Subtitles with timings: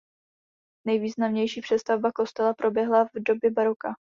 [0.87, 3.93] Nejvýznamnější přestavba kostela proběhla v době baroka.